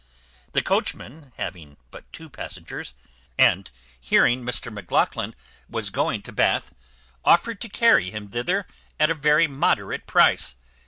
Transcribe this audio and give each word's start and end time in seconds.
The 0.53 0.63
coachman, 0.63 1.31
having 1.37 1.77
but 1.91 2.11
two 2.11 2.27
passengers, 2.27 2.95
and 3.37 3.69
hearing 3.99 4.43
Mr 4.43 4.73
Maclachlan 4.73 5.35
was 5.69 5.91
going 5.91 6.23
to 6.23 6.31
Bath, 6.31 6.73
offered 7.23 7.61
to 7.61 7.69
carry 7.69 8.09
him 8.09 8.29
thither 8.29 8.65
at 8.99 9.11
a 9.11 9.13
very 9.13 9.45
moderate 9.45 10.07
price. 10.07 10.55